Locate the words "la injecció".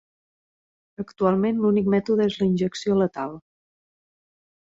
2.39-2.97